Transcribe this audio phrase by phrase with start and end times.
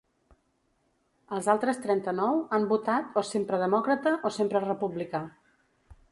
[1.35, 5.21] Els altres trenta-nou han votat o sempre demòcrata o sempre republicà.